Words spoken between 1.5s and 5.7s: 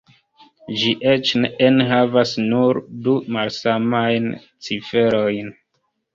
enhavas nur du malsamajn ciferojn.